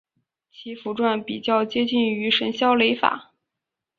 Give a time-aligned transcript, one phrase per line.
[0.51, 3.35] 其符箓比较接近于神霄雷法。